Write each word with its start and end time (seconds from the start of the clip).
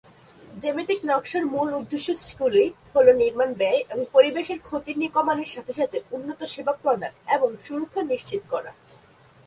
জ্যামিতিক 0.61 0.99
নকশার 1.09 1.43
মূল 1.45 1.69
উদ্দেশ্যগুলি 1.73 2.63
হ'ল 2.91 3.07
নির্মাণ 3.21 3.49
ব্যয় 3.53 3.81
এবং 3.91 4.03
পরিবেশের 4.15 4.59
ক্ষতি 4.67 4.91
কমানোর 5.15 5.49
সাথে 5.55 5.73
সাথে 5.79 5.97
উন্নত 6.11 6.39
সেবা 6.53 6.73
প্রদান 6.81 7.11
এবং 7.35 7.49
সুরক্ষা 7.65 8.01
নিশ্চিত 8.11 8.41
করা। 8.53 8.71